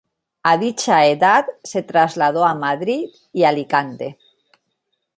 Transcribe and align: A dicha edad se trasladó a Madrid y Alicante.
A 0.41 0.57
dicha 0.57 1.05
edad 1.05 1.45
se 1.63 1.83
trasladó 1.83 2.43
a 2.43 2.55
Madrid 2.55 3.09
y 3.31 3.43
Alicante. 3.43 4.17